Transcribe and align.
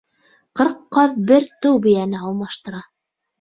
Ҡырҡ 0.61 0.79
ҡаҙ 0.97 1.13
бер 1.31 1.45
тыу 1.67 1.83
бейәне 1.85 2.23
алмаштыра. 2.29 2.83